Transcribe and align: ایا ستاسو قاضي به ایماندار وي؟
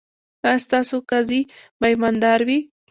ایا 0.45 0.63
ستاسو 0.65 0.95
قاضي 1.09 1.41
به 1.79 1.85
ایماندار 1.91 2.39
وي؟ 2.47 2.59